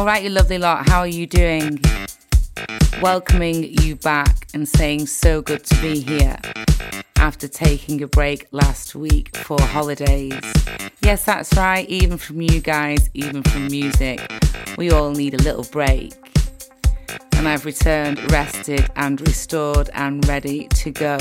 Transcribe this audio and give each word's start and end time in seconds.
All 0.00 0.06
right, 0.06 0.24
you 0.24 0.30
lovely 0.30 0.56
lot, 0.56 0.88
how 0.88 1.00
are 1.00 1.06
you 1.06 1.26
doing? 1.26 1.78
Welcoming 3.02 3.64
you 3.82 3.96
back 3.96 4.48
and 4.54 4.66
saying 4.66 5.08
so 5.08 5.42
good 5.42 5.62
to 5.64 5.82
be 5.82 6.00
here 6.00 6.38
after 7.16 7.46
taking 7.46 8.02
a 8.02 8.06
break 8.06 8.46
last 8.50 8.94
week 8.94 9.36
for 9.36 9.60
holidays. 9.60 10.32
Yes, 11.02 11.26
that's 11.26 11.54
right, 11.54 11.86
even 11.90 12.16
from 12.16 12.40
you 12.40 12.62
guys, 12.62 13.10
even 13.12 13.42
from 13.42 13.66
music, 13.66 14.26
we 14.78 14.90
all 14.90 15.10
need 15.10 15.34
a 15.34 15.42
little 15.42 15.64
break. 15.64 16.14
And 17.34 17.46
I've 17.46 17.66
returned 17.66 18.32
rested 18.32 18.88
and 18.96 19.20
restored 19.20 19.90
and 19.92 20.26
ready 20.26 20.66
to 20.68 20.90
go. 20.90 21.18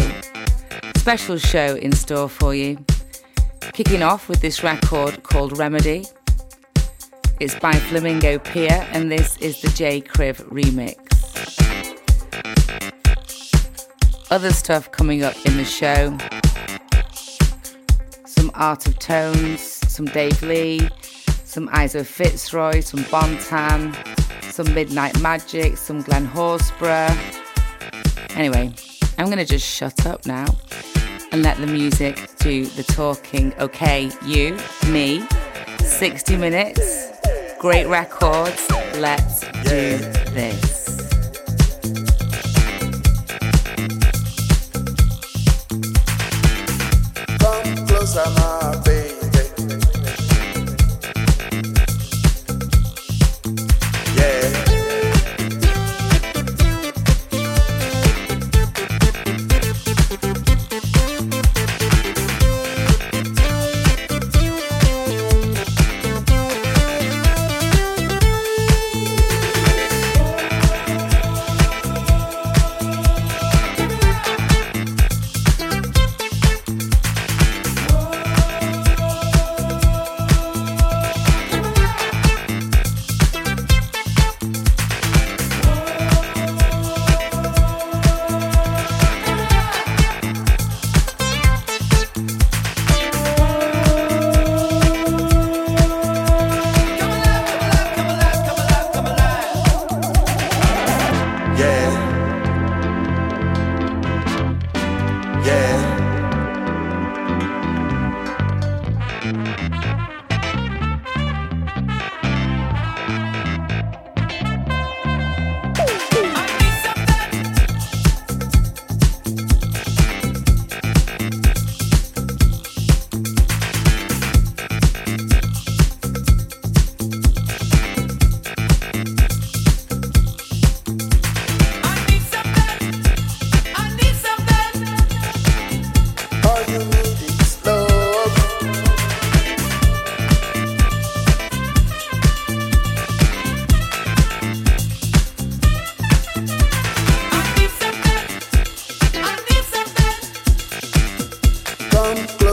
Special 0.95 1.37
show 1.37 1.75
in 1.75 1.91
store 1.91 2.29
for 2.29 2.55
you. 2.55 2.77
Kicking 3.73 4.03
off 4.03 4.29
with 4.29 4.39
this 4.39 4.63
record 4.63 5.23
called 5.23 5.57
Remedy 5.57 6.05
it's 7.39 7.55
by 7.55 7.71
Flamingo 7.73 8.37
Pier, 8.37 8.85
and 8.91 9.09
this 9.09 9.37
is 9.37 9.61
the 9.61 9.69
J 9.69 10.01
Kriv 10.01 10.43
remix. 10.49 10.97
Other 14.29 14.51
stuff 14.51 14.91
coming 14.91 15.23
up 15.23 15.35
in 15.45 15.57
the 15.57 15.63
show 15.63 16.17
some 18.25 18.51
Art 18.53 18.87
of 18.87 18.99
Tones, 18.99 19.61
some 19.61 20.05
Dave 20.05 20.41
Lee, 20.43 20.89
some 21.45 21.67
Izo 21.69 22.05
Fitzroy, 22.05 22.81
some 22.81 23.01
Bontan, 23.05 23.95
some 24.43 24.73
Midnight 24.73 25.19
Magic, 25.21 25.77
some 25.77 26.01
Glen 26.01 26.27
Horsborough. 26.27 27.15
Anyway, 28.35 28.73
I'm 29.17 29.29
gonna 29.29 29.45
just 29.45 29.65
shut 29.65 30.05
up 30.05 30.25
now 30.25 30.45
and 31.31 31.41
let 31.41 31.57
the 31.57 31.67
music 31.67 32.29
do 32.39 32.65
the 32.65 32.83
talking. 32.83 33.53
Okay, 33.59 34.11
you, 34.25 34.57
me, 34.87 35.25
60 35.79 36.37
minutes 36.37 37.08
great 37.59 37.87
records. 37.87 38.69
Let's 38.95 39.41
do 39.41 39.97
this. 40.31 40.78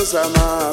Sama 0.06 0.70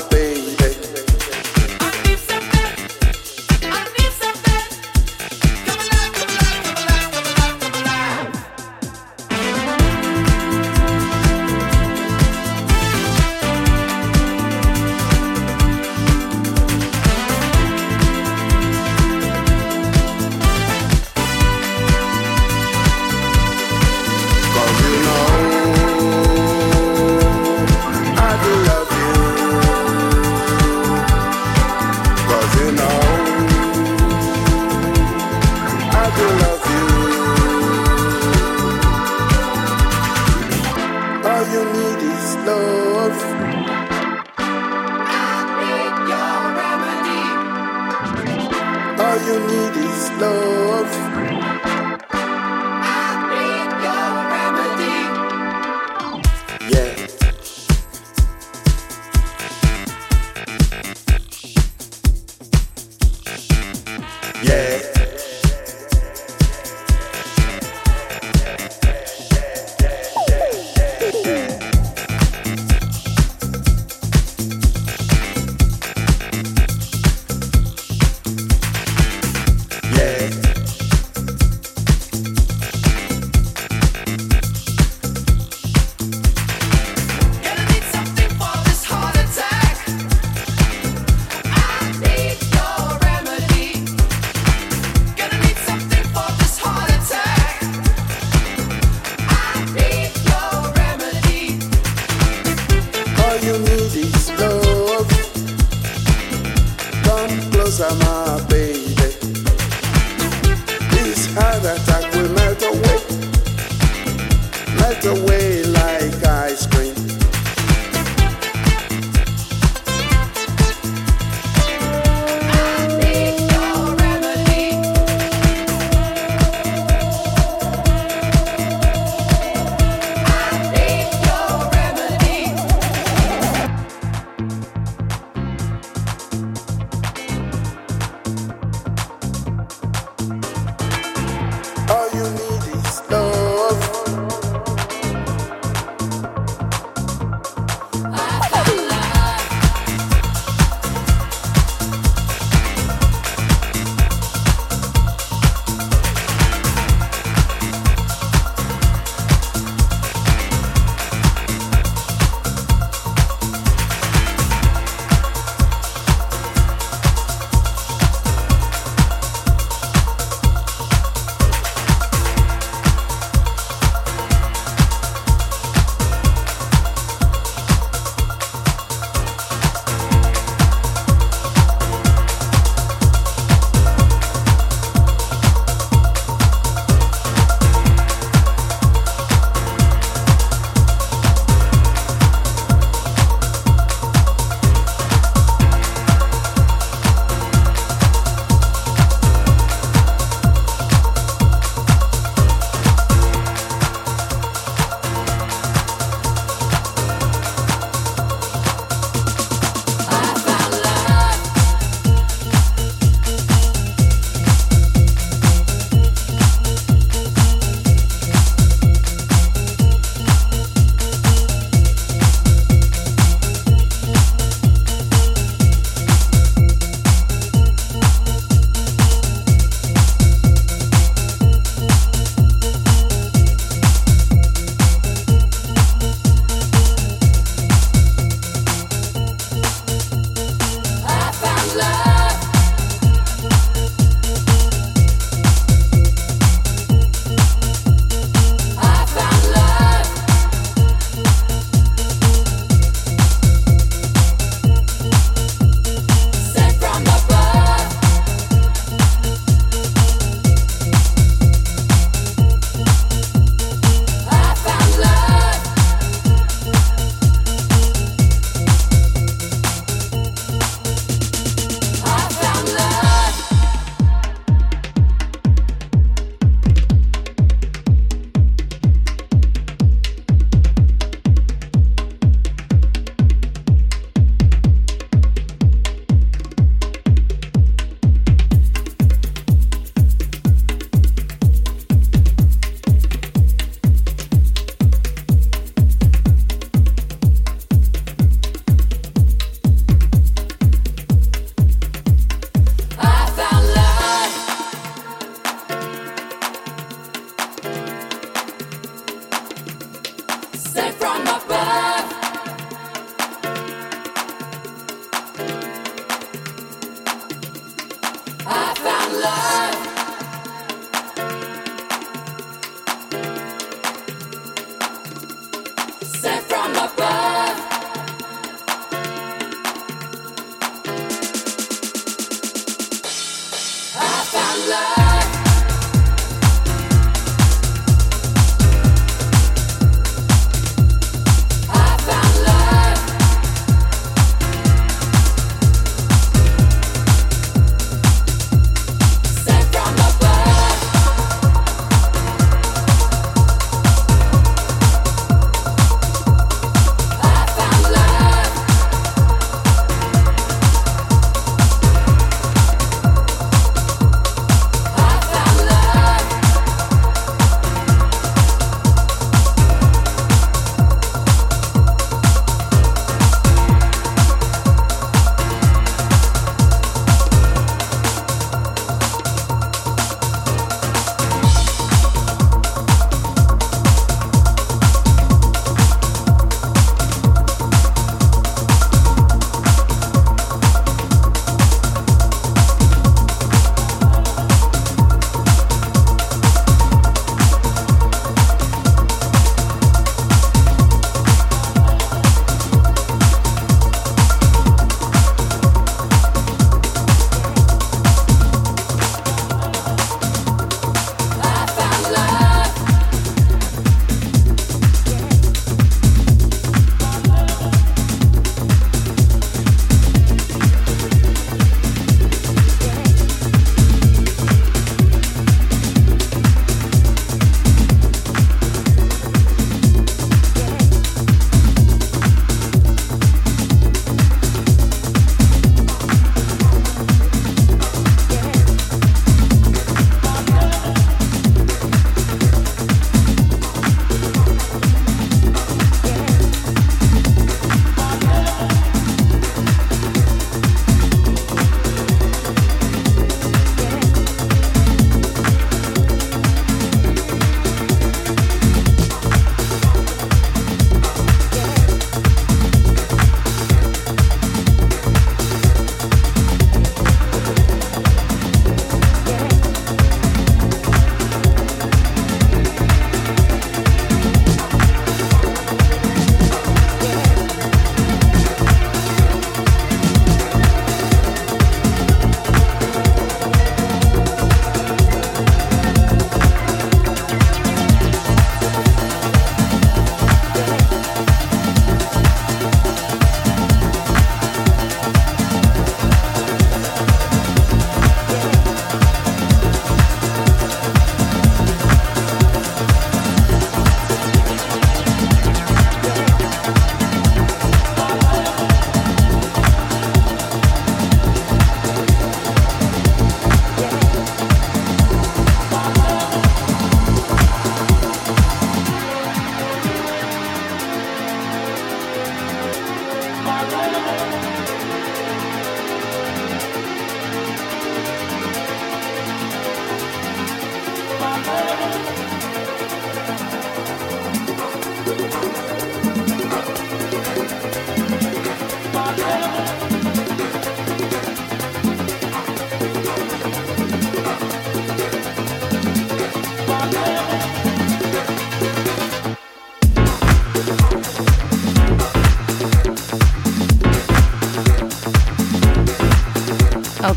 Music. 103.59 104.12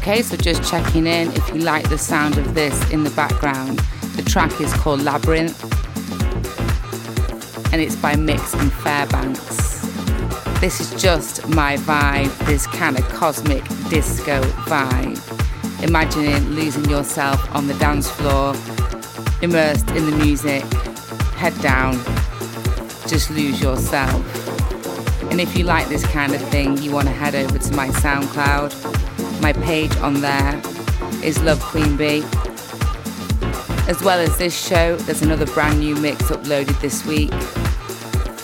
Okay, 0.08 0.22
so 0.22 0.36
just 0.36 0.62
checking 0.62 1.04
in 1.08 1.32
if 1.32 1.48
you 1.48 1.62
like 1.62 1.88
the 1.88 1.98
sound 1.98 2.38
of 2.38 2.54
this 2.54 2.92
in 2.92 3.02
the 3.02 3.10
background. 3.10 3.80
The 4.14 4.22
track 4.22 4.60
is 4.60 4.72
called 4.74 5.02
Labyrinth 5.02 5.60
and 7.72 7.82
it's 7.82 7.96
by 7.96 8.14
Mix 8.14 8.54
and 8.54 8.72
Fairbanks. 8.72 9.80
This 10.60 10.78
is 10.78 11.02
just 11.02 11.48
my 11.48 11.76
vibe, 11.78 12.30
this 12.46 12.68
kind 12.68 12.96
of 12.96 13.04
cosmic 13.08 13.64
disco 13.90 14.42
vibe. 14.68 15.82
Imagining 15.82 16.50
losing 16.50 16.88
yourself 16.88 17.52
on 17.52 17.66
the 17.66 17.74
dance 17.74 18.08
floor, 18.08 18.54
immersed 19.42 19.90
in 19.90 20.08
the 20.08 20.16
music, 20.18 20.62
head 21.34 21.60
down, 21.62 21.94
just 23.08 23.28
lose 23.30 23.60
yourself. 23.60 24.22
And 25.32 25.40
if 25.40 25.58
you 25.58 25.64
like 25.64 25.88
this 25.88 26.06
kind 26.06 26.32
of 26.32 26.40
thing, 26.42 26.78
you 26.78 26.92
want 26.92 27.08
to 27.08 27.12
head 27.12 27.34
over 27.34 27.58
to 27.58 27.74
my 27.74 27.88
SoundCloud. 27.88 29.05
My 29.40 29.52
page 29.52 29.94
on 29.98 30.20
there 30.20 30.60
is 31.22 31.40
Love 31.42 31.60
Queen 31.60 31.96
Bee. 31.96 32.24
As 33.88 34.02
well 34.02 34.18
as 34.18 34.36
this 34.38 34.56
show, 34.56 34.96
there's 34.96 35.22
another 35.22 35.46
brand 35.46 35.78
new 35.78 35.94
mix 35.94 36.24
uploaded 36.24 36.80
this 36.80 37.04
week. 37.06 37.32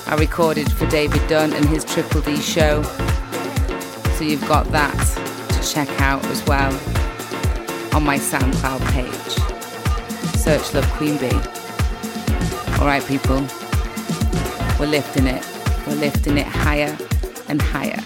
I 0.07 0.17
recorded 0.17 0.71
for 0.71 0.87
David 0.87 1.27
Dunn 1.29 1.53
and 1.53 1.65
his 1.65 1.85
Triple 1.85 2.21
D 2.21 2.37
show. 2.37 2.83
So 4.17 4.25
you've 4.25 4.47
got 4.47 4.67
that 4.69 4.95
to 5.51 5.69
check 5.69 5.89
out 6.01 6.25
as 6.27 6.45
well 6.47 6.73
on 7.95 8.05
my 8.05 8.19
SoundCloud 8.19 8.81
page. 8.93 10.37
Search 10.37 10.75
Love 10.75 10.89
Queen 10.93 11.17
Bee. 11.19 11.35
Alright, 12.79 13.05
people, 13.07 13.47
we're 14.79 14.87
lifting 14.87 15.27
it. 15.27 15.45
We're 15.87 15.95
lifting 15.95 16.39
it 16.39 16.47
higher 16.47 16.97
and 17.49 17.61
higher. 17.61 18.03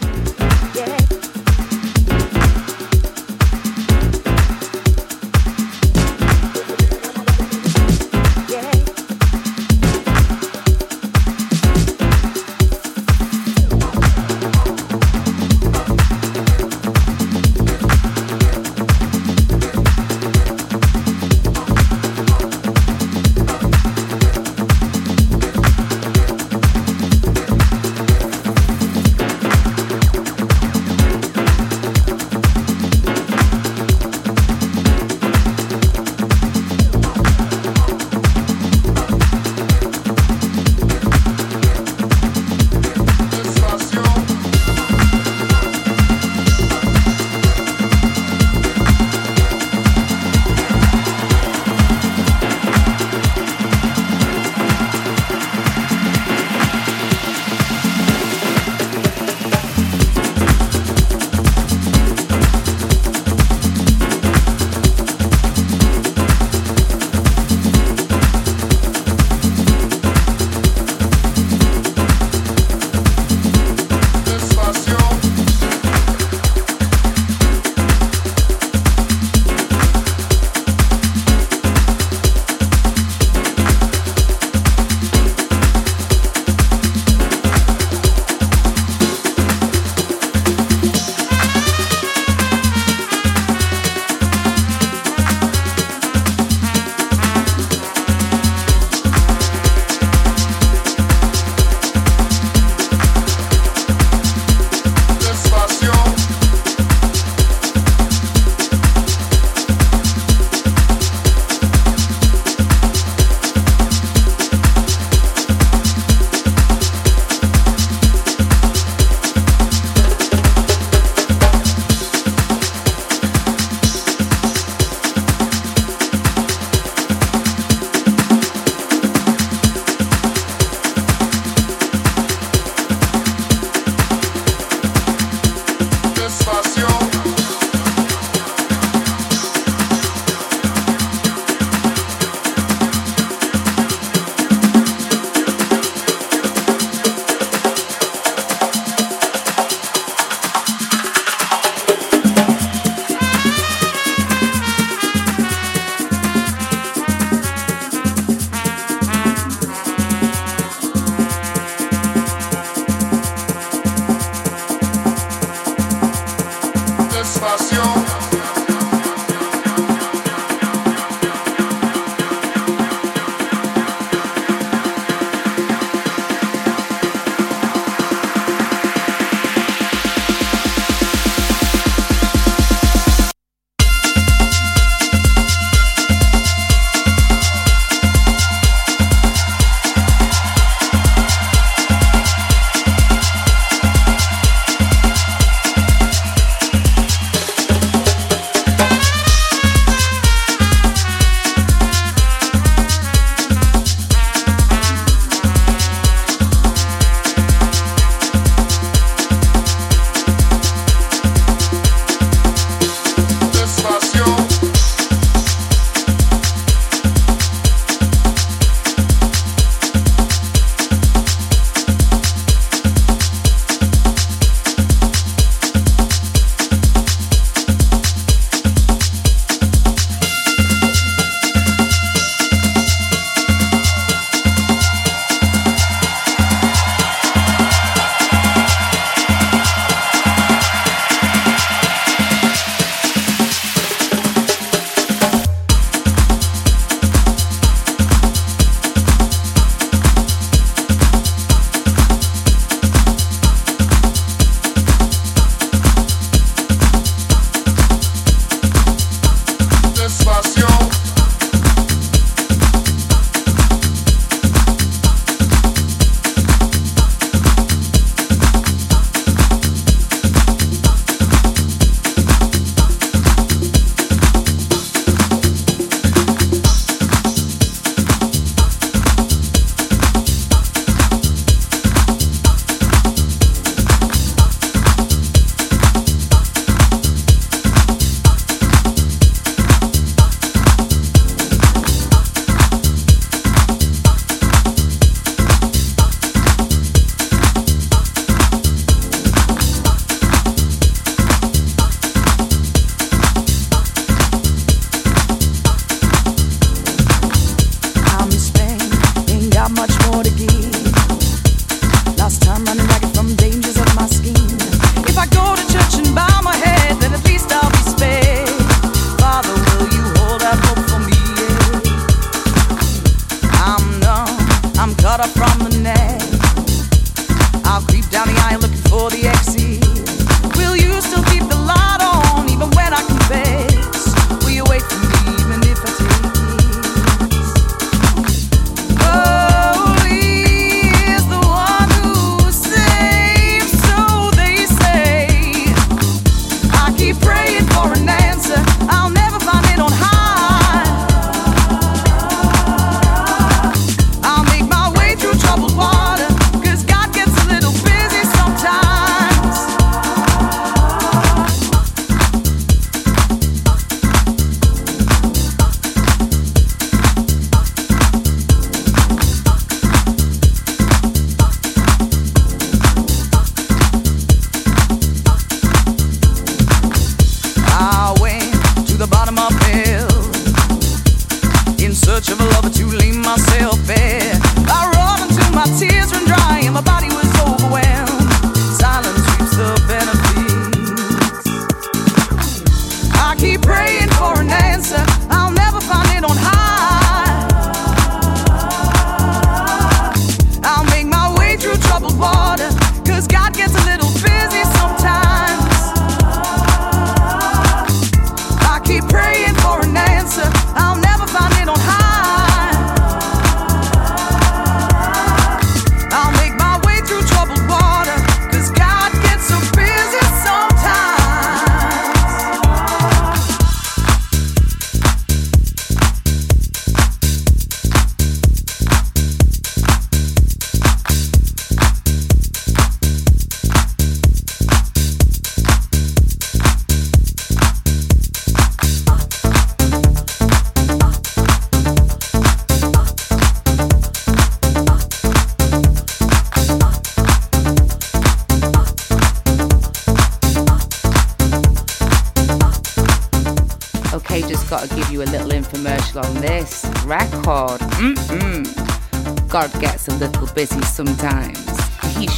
canción. 167.56 167.95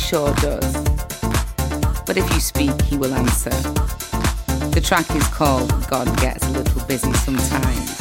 sure 0.09 0.33
does. 0.37 0.73
But 2.07 2.17
if 2.17 2.25
you 2.33 2.41
speak, 2.41 2.81
he 2.81 2.97
will 2.97 3.13
answer. 3.13 3.51
The 4.71 4.81
track 4.83 5.11
is 5.15 5.29
called 5.29 5.69
God 5.91 6.07
Gets 6.19 6.47
a 6.47 6.51
Little 6.51 6.83
Busy 6.87 7.13
Sometimes 7.13 7.99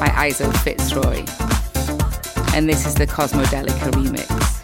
by 0.00 0.08
Izo 0.28 0.52
Fitzroy. 0.64 1.18
And 2.56 2.68
this 2.68 2.86
is 2.86 2.96
the 2.96 3.06
Cosmodelica 3.06 3.92
remix. 3.92 4.57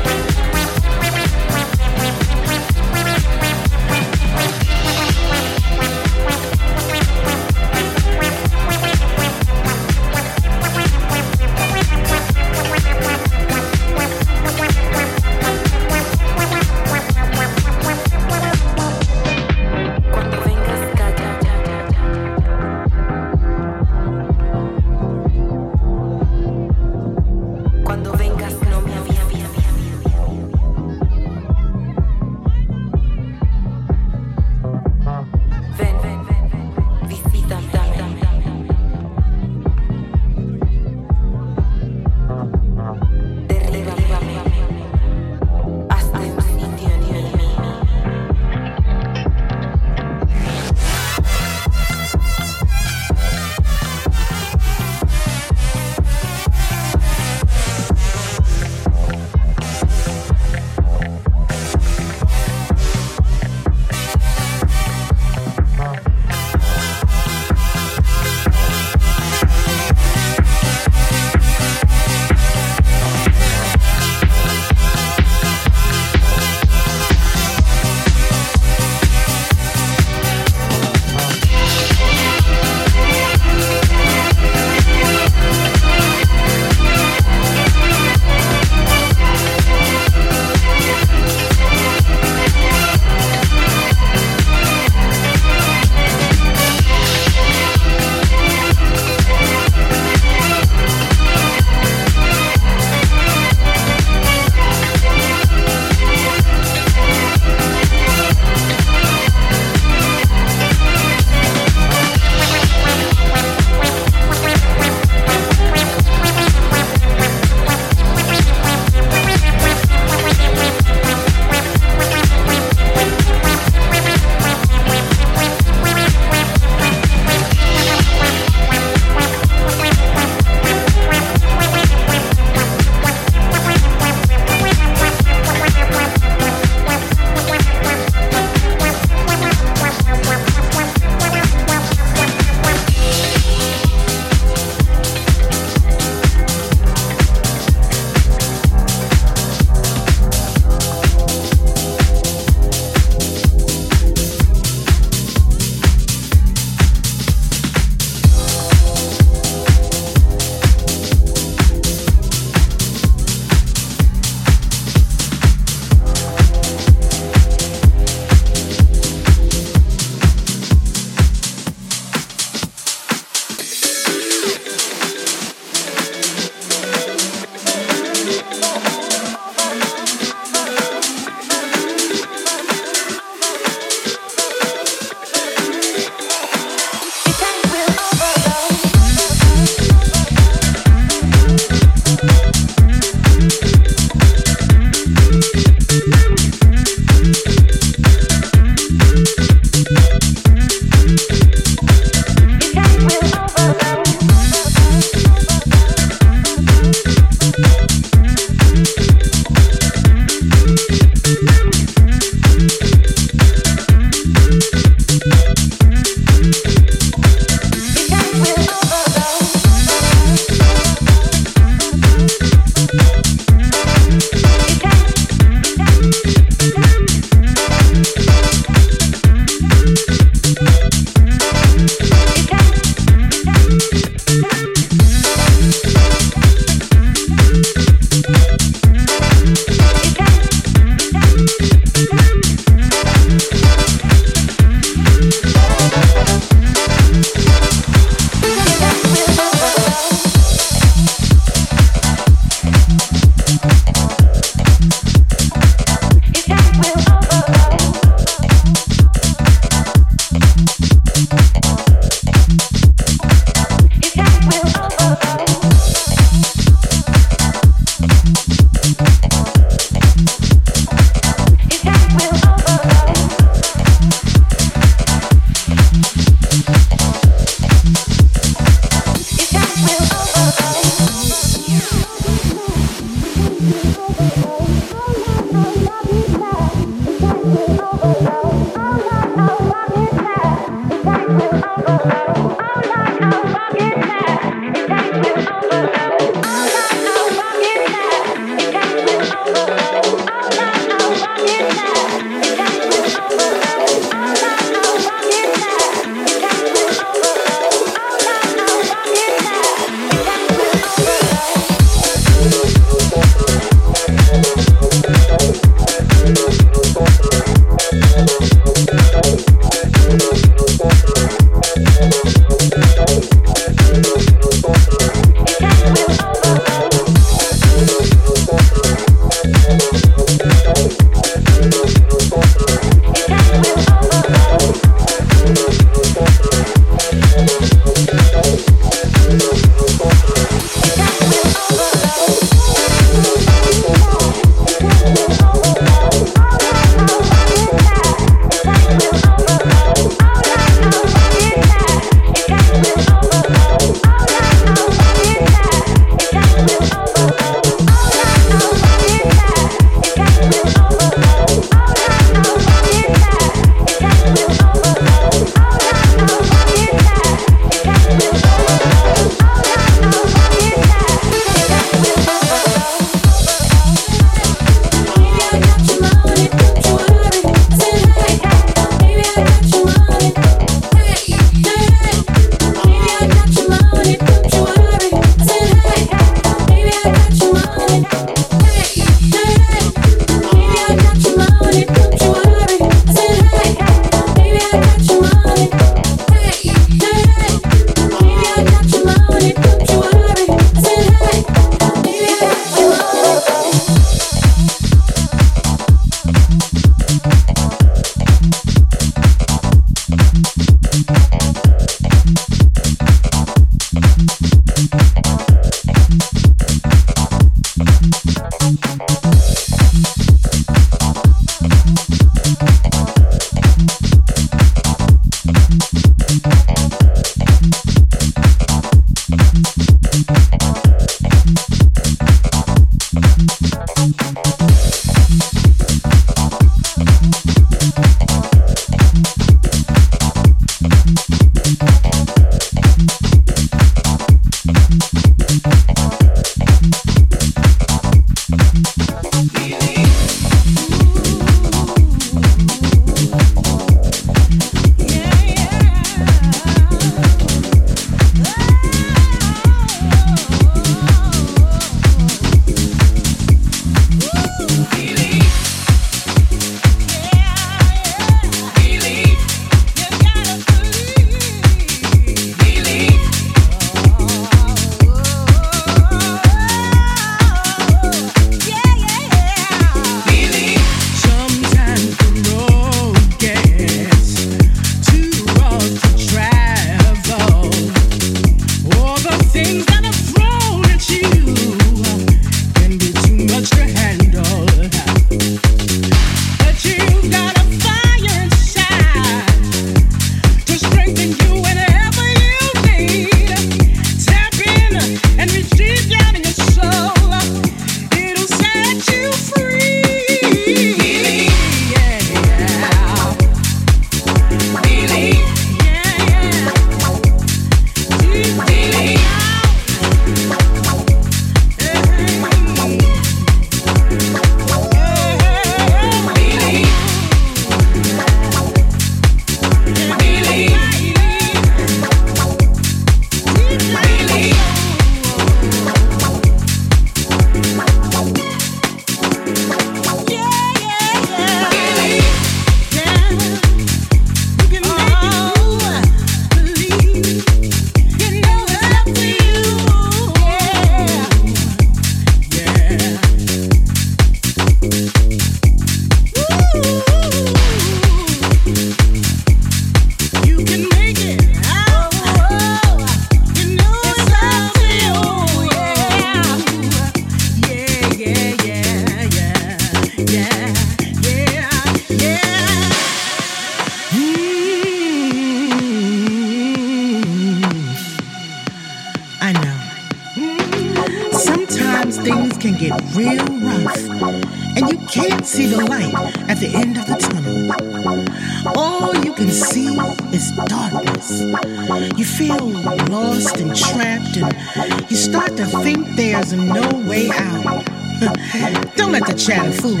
There's 596.50 596.62
no 596.62 596.82
way 597.08 597.30
out. 597.30 597.84
Don't 598.96 599.12
let 599.12 599.24
the 599.24 599.34
chatter 599.38 599.70
fool 599.70 600.00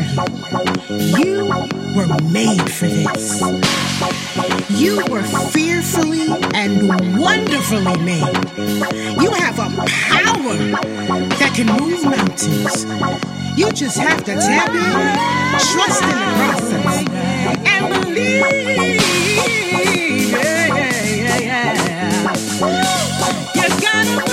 you. 1.16 1.22
You 1.22 1.46
were 1.94 2.08
made 2.32 2.68
for 2.72 2.88
this. 2.88 3.40
You 4.68 5.04
were 5.08 5.22
fearfully 5.22 6.26
and 6.52 6.88
wonderfully 7.20 7.96
made. 7.98 8.34
You 9.22 9.30
have 9.30 9.60
a 9.60 9.68
power 9.86 10.56
that 11.38 11.52
can 11.54 11.66
move 11.78 12.04
mountains. 12.04 12.84
You 13.56 13.70
just 13.70 13.98
have 13.98 14.24
to 14.24 14.34
tap 14.34 14.70
in, 14.70 15.18
trust 15.70 16.02
in 16.02 16.08
the 16.08 16.34
process, 16.34 17.06
and 17.64 17.82
believe. 18.02 18.40
Yeah, 20.32 20.66
yeah, 20.74 21.40
yeah, 21.40 22.34
you 23.54 23.68
gotta 23.80 24.29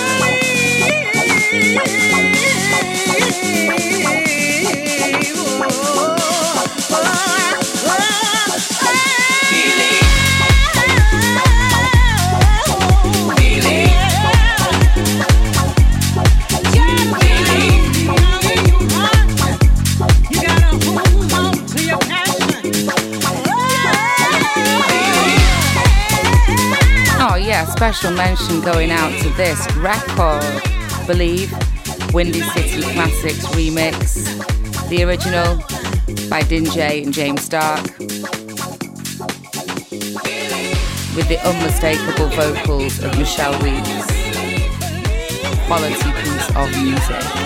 special 27.93 28.17
mention 28.17 28.59
going 28.59 28.91
out 28.91 29.09
to 29.21 29.29
this 29.37 29.65
record, 29.77 30.43
Believe, 31.07 31.49
Windy 32.13 32.41
City 32.41 32.81
Classics 32.81 33.45
remix, 33.55 34.27
the 34.89 35.05
original 35.05 35.63
by 36.29 36.41
Din 36.41 36.65
Jay 36.65 37.01
and 37.03 37.13
James 37.13 37.43
Starck, 37.43 37.85
with 41.15 41.29
the 41.29 41.39
unmistakable 41.45 42.27
vocals 42.35 43.01
of 43.01 43.17
Michelle 43.17 43.57
Weeks. 43.63 44.05
Quality 45.67 46.11
piece 46.11 46.49
of 46.57 46.69
music. 46.83 47.37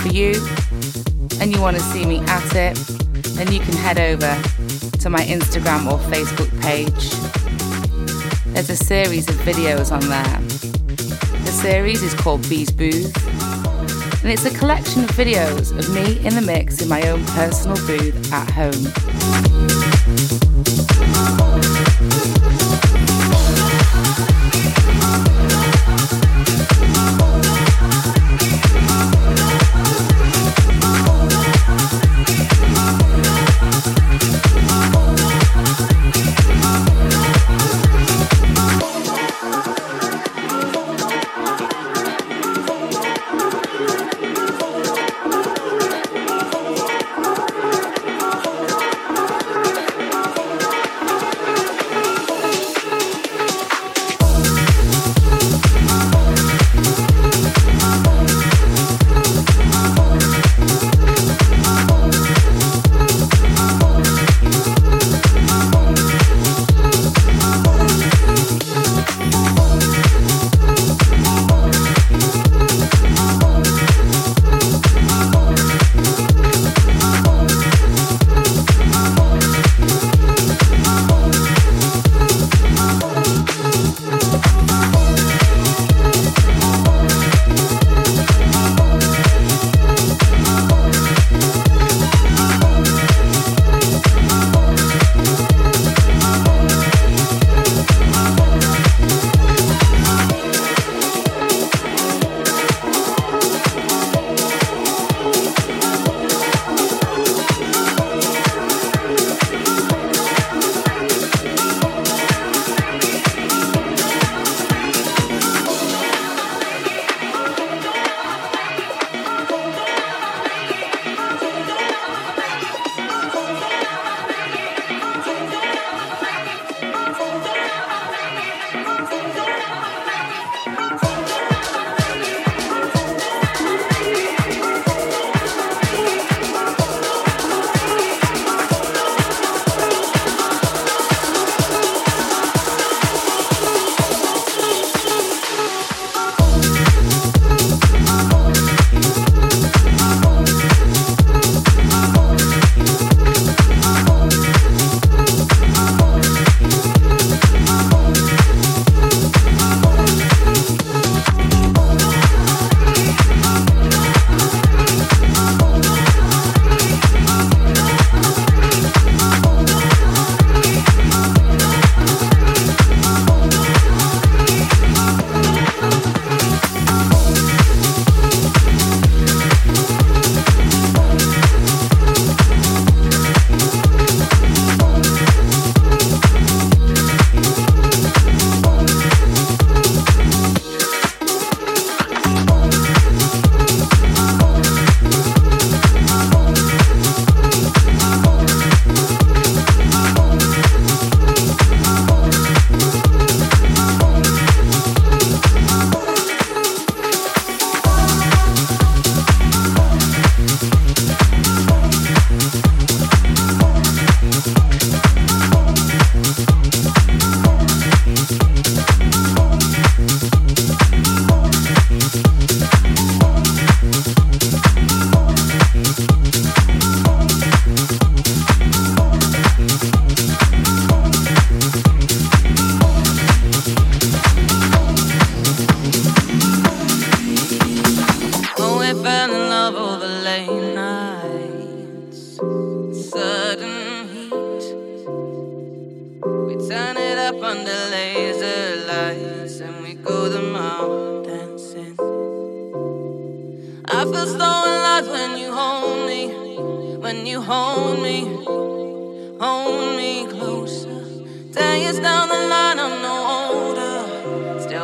For 0.00 0.08
you 0.08 0.32
and 1.40 1.54
you 1.54 1.60
want 1.60 1.76
to 1.76 1.82
see 1.82 2.06
me 2.06 2.20
at 2.20 2.54
it, 2.54 2.76
then 3.34 3.52
you 3.52 3.60
can 3.60 3.74
head 3.74 3.98
over 3.98 4.32
to 4.98 5.10
my 5.10 5.20
Instagram 5.20 5.90
or 5.90 5.98
Facebook 6.10 6.50
page. 6.60 7.10
There's 8.54 8.70
a 8.70 8.76
series 8.76 9.28
of 9.28 9.36
videos 9.36 9.92
on 9.92 10.00
there. 10.08 10.40
The 11.44 11.52
series 11.52 12.02
is 12.02 12.14
called 12.14 12.48
Bees 12.48 12.70
Booth, 12.70 13.14
and 14.22 14.30
it's 14.30 14.44
a 14.44 14.58
collection 14.58 15.04
of 15.04 15.10
videos 15.10 15.76
of 15.78 15.88
me 15.94 16.24
in 16.26 16.34
the 16.34 16.42
mix 16.42 16.82
in 16.82 16.88
my 16.88 17.02
own 17.08 17.24
personal 17.26 17.76
booth 17.86 18.32
at 18.32 18.50
home. 18.50 19.09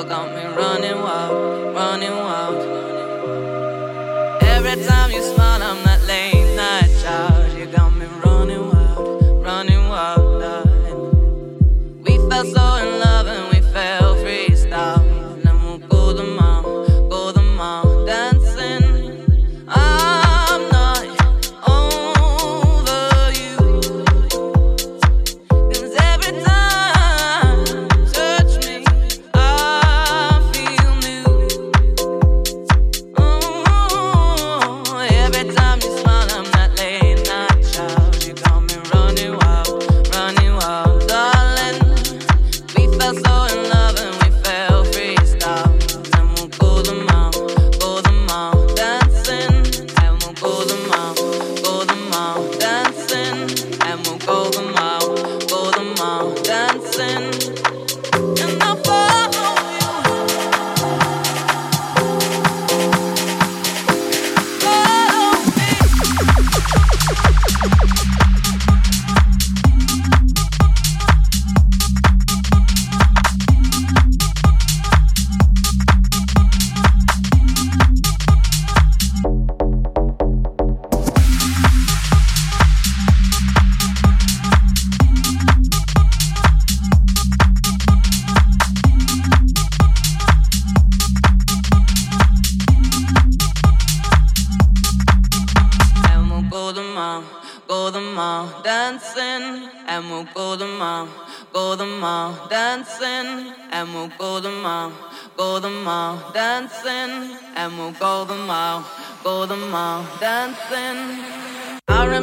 got 0.05 0.35
me 0.35 0.45
running 0.45 1.01
wild, 1.01 1.75
running 1.75 2.11
wild. 2.11 2.76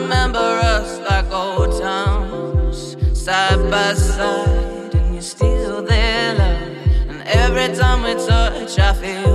remember 0.04 0.40
us 0.40 1.00
like 1.10 1.32
old 1.32 1.80
times, 1.80 2.98
side 3.14 3.72
by 3.72 3.94
side, 3.94 4.94
and 4.94 5.14
you're 5.14 5.22
still 5.22 5.82
there, 5.82 6.36
love. 6.36 7.10
And 7.10 7.22
every 7.24 7.74
time 7.76 8.04
we 8.04 8.14
touch, 8.14 8.78
I 8.80 8.94
feel. 8.94 9.33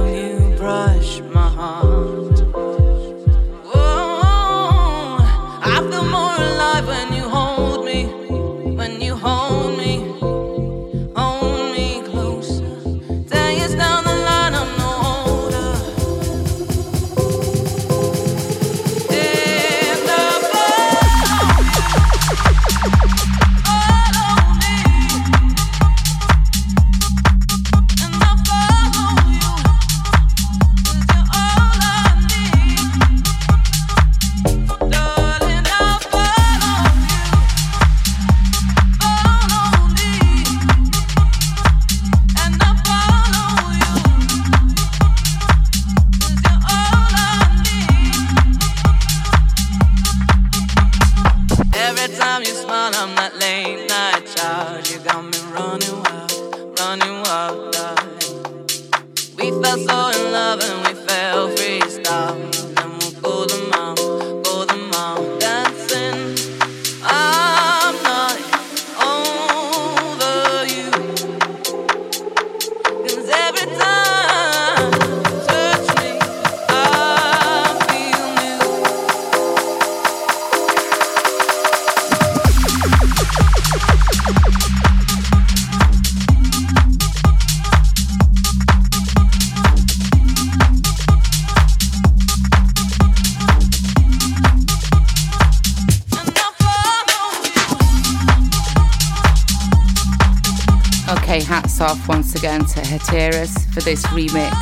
Again 102.48 102.64
to 102.64 102.80
Hatiras 102.80 103.74
for 103.74 103.80
this 103.80 104.02
remix 104.06 104.52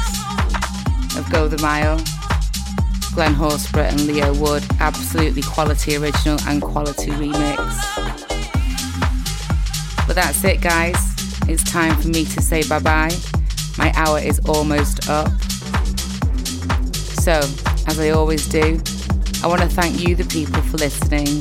of 1.16 1.30
Go 1.30 1.46
the 1.46 1.62
Mile. 1.62 1.98
Glen 3.14 3.32
Horsborough 3.32 3.88
and 3.88 4.08
Leo 4.08 4.34
Wood, 4.34 4.64
absolutely 4.80 5.42
quality 5.42 5.94
original 5.94 6.36
and 6.48 6.60
quality 6.60 7.12
remix. 7.12 7.56
But 10.04 10.16
that's 10.16 10.42
it, 10.42 10.60
guys. 10.60 10.96
It's 11.48 11.62
time 11.62 11.94
for 12.00 12.08
me 12.08 12.24
to 12.24 12.42
say 12.42 12.66
bye 12.66 12.80
bye. 12.80 13.16
My 13.78 13.92
hour 13.94 14.18
is 14.18 14.40
almost 14.48 15.08
up. 15.08 15.30
So, 17.22 17.38
as 17.86 18.00
I 18.00 18.10
always 18.10 18.48
do, 18.48 18.82
I 19.44 19.46
want 19.46 19.60
to 19.60 19.68
thank 19.68 20.00
you, 20.00 20.16
the 20.16 20.24
people, 20.24 20.60
for 20.62 20.78
listening. 20.78 21.40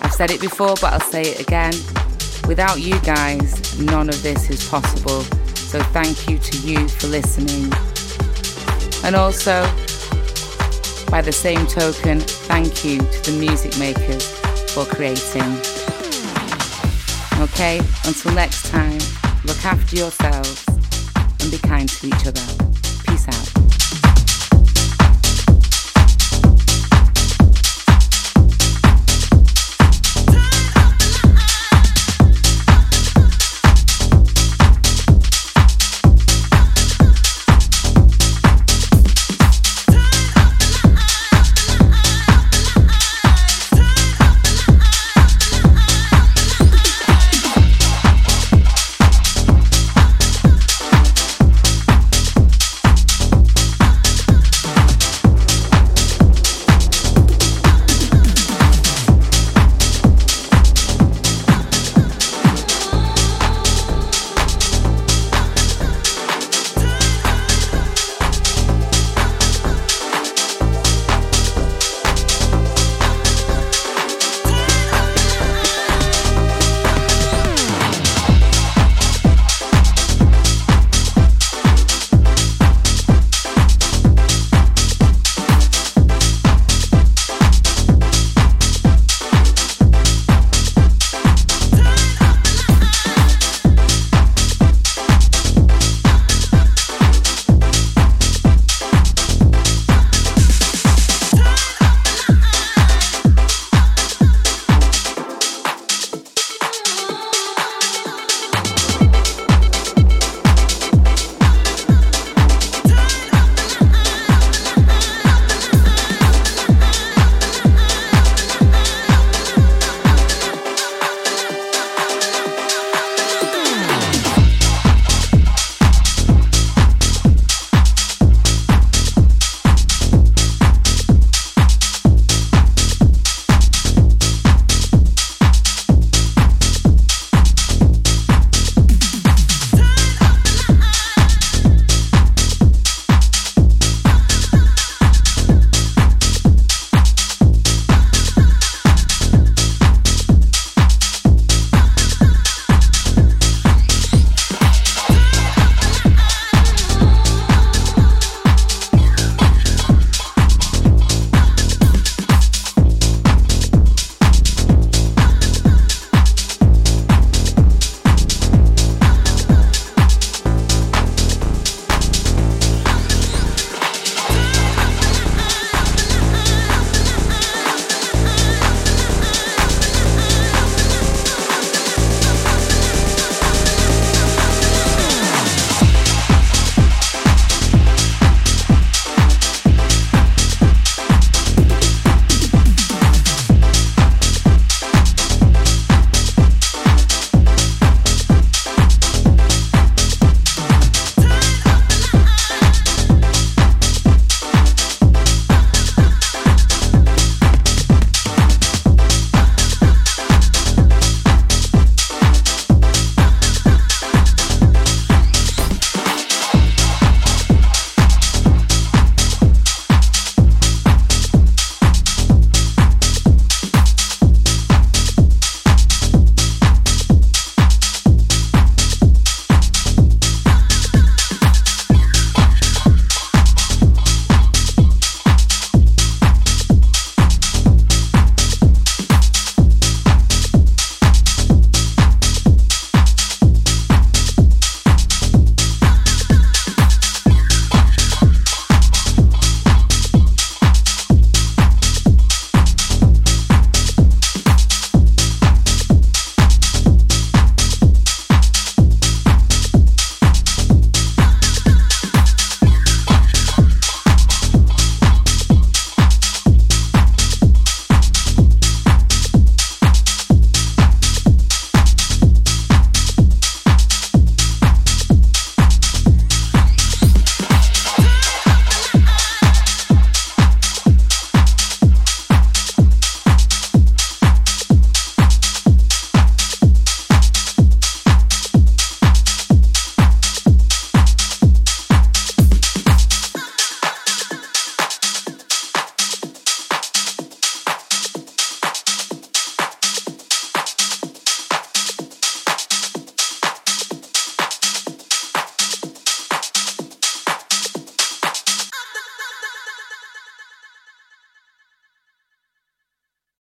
I've 0.00 0.14
said 0.14 0.30
it 0.30 0.40
before, 0.40 0.74
but 0.80 0.94
I'll 0.94 1.00
say 1.00 1.20
it 1.20 1.40
again. 1.40 1.74
Without 2.46 2.80
you 2.80 2.98
guys, 3.00 3.78
none 3.80 4.08
of 4.08 4.22
this 4.22 4.50
is 4.50 4.68
possible. 4.68 5.22
So 5.54 5.82
thank 5.92 6.28
you 6.28 6.38
to 6.38 6.58
you 6.58 6.88
for 6.88 7.06
listening. 7.06 7.72
And 9.04 9.16
also, 9.16 9.62
by 11.10 11.22
the 11.22 11.32
same 11.32 11.66
token, 11.66 12.20
thank 12.20 12.84
you 12.84 12.98
to 12.98 13.30
the 13.30 13.36
music 13.38 13.78
makers 13.78 14.28
for 14.72 14.84
creating. 14.84 15.56
Okay, 17.40 17.78
until 18.04 18.32
next 18.32 18.70
time, 18.70 19.00
look 19.44 19.64
after 19.64 19.96
yourselves 19.96 20.64
and 21.40 21.50
be 21.50 21.58
kind 21.58 21.88
to 21.88 22.06
each 22.06 22.26
other. 22.26 22.40
Peace 23.06 23.28
out. 23.28 23.53